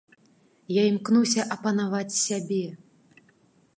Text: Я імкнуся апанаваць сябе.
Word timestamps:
Я 0.75 0.83
імкнуся 0.93 1.45
апанаваць 1.57 2.19
сябе. 2.25 2.63